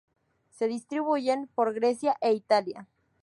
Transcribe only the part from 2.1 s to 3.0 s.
e Italia.